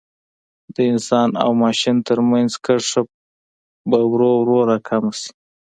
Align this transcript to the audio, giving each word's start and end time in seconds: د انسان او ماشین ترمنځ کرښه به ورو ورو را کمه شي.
د 0.75 0.77
انسان 0.91 1.29
او 1.43 1.49
ماشین 1.63 1.97
ترمنځ 2.07 2.51
کرښه 2.65 3.01
به 3.89 3.99
ورو 4.11 4.29
ورو 4.41 4.57
را 4.69 4.77
کمه 4.87 5.11
شي. 5.19 5.31